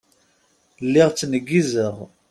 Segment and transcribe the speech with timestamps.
[0.85, 1.95] Lliɣ ttneggizeɣ.